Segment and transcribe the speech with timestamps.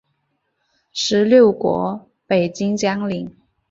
[0.91, 3.37] 十六国北凉将领。